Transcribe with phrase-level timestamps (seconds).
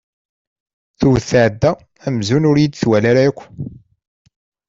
[0.99, 1.71] Tewwet tɛedda
[2.07, 3.39] amzun ur iyi-d-twala ara akk.